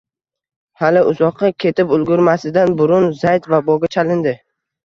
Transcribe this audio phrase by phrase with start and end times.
[0.81, 4.35] Hali uzoqqa ketib ulgurmasidan burun Zayd vaboga chalindi